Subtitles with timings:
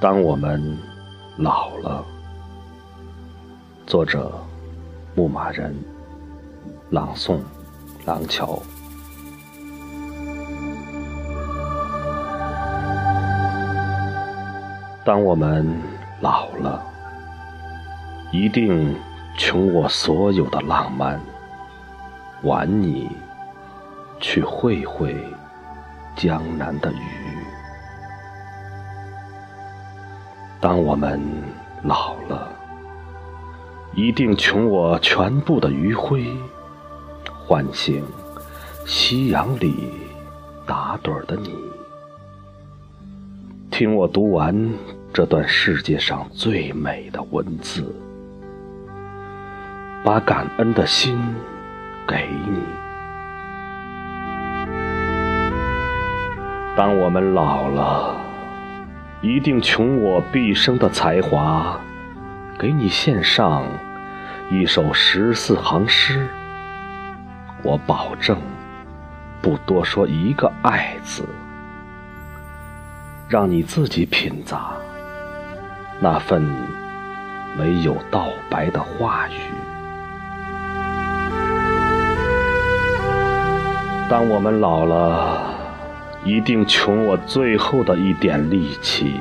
[0.00, 0.78] 当我们
[1.36, 2.02] 老了，
[3.86, 4.32] 作者：
[5.14, 5.76] 牧马人，
[6.88, 7.38] 朗诵：
[8.06, 8.58] 廊桥。
[15.04, 15.70] 当我们
[16.22, 16.82] 老了，
[18.32, 18.96] 一定
[19.36, 21.20] 穷我所有的浪漫，
[22.44, 23.10] 挽你
[24.18, 25.14] 去会会
[26.16, 27.49] 江南的雨。
[30.60, 31.18] 当我们
[31.84, 32.52] 老了，
[33.94, 36.22] 一定穷我全部的余晖，
[37.46, 38.04] 唤醒
[38.84, 39.90] 夕阳里
[40.66, 41.54] 打盹的你。
[43.70, 44.70] 听我读完
[45.14, 47.96] 这段世界上最美的文字，
[50.04, 51.18] 把感恩的心
[52.06, 52.60] 给你。
[56.76, 58.19] 当我们老了。
[59.22, 61.78] 一定穷我毕生的才华，
[62.58, 63.64] 给你献上
[64.50, 66.26] 一首十四行诗。
[67.62, 68.38] 我保证
[69.42, 71.28] 不多说一个“爱”字，
[73.28, 74.58] 让你自己品咂
[76.00, 76.42] 那份
[77.58, 79.32] 没有道白的话语。
[84.08, 85.59] 当我们老了。
[86.24, 89.18] 一定穷我最后的一点力气，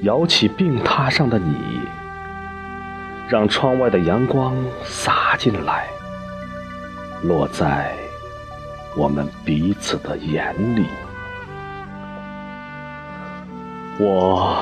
[0.00, 1.56] 摇起病榻上的你，
[3.28, 5.86] 让窗外的阳光洒进来，
[7.22, 7.92] 落在
[8.96, 10.86] 我们彼此的眼里。
[13.98, 14.56] 我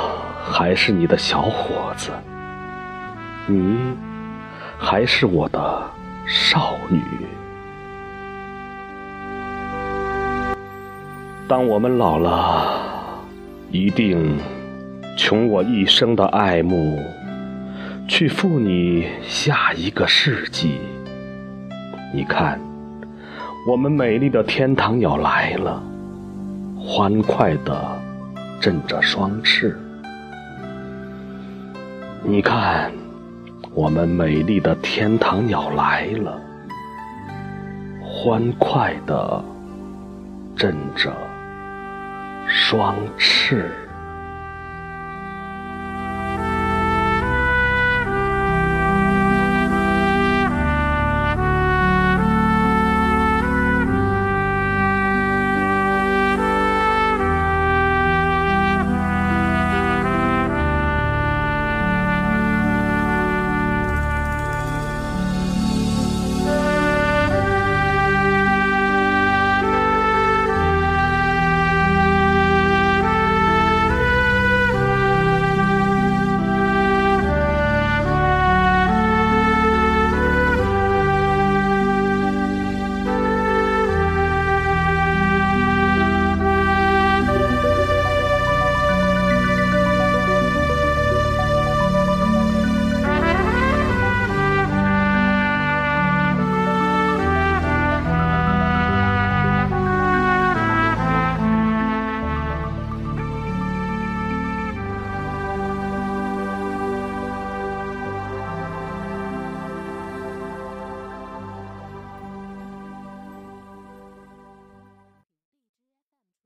[0.51, 2.11] 还是你的小伙子，
[3.47, 3.95] 你
[4.79, 5.83] 还是我的
[6.27, 7.01] 少女。
[11.53, 12.67] 当我们老了，
[13.71, 14.39] 一定
[15.19, 16.99] 穷我一生的爱慕，
[18.09, 20.79] 去赴你下一个世纪。
[22.15, 22.59] 你看，
[23.69, 25.83] 我们美丽的天堂要来了，
[26.79, 28.01] 欢快的
[28.59, 29.79] 振着双翅。
[32.23, 32.91] 你看，
[33.75, 36.41] 我们美丽的天堂鸟来了，
[38.03, 39.45] 欢快地
[40.57, 41.13] 振着。
[42.73, 43.82] 双翅。